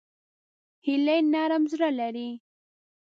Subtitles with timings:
[0.85, 2.29] هیلۍ نرم زړه لري